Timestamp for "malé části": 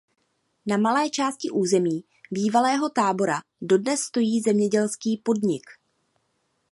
0.77-1.49